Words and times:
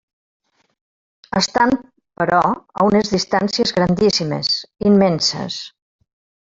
Estan, 1.41 1.73
però, 2.21 2.41
a 2.79 2.89
unes 2.91 3.13
distàncies 3.17 3.77
grandíssimes, 3.79 4.53
immenses. 4.93 5.63